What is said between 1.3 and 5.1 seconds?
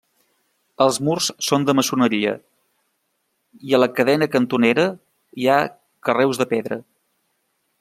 són de maçoneria, i a la cadena cantonera